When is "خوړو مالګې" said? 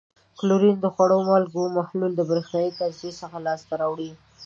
0.93-1.61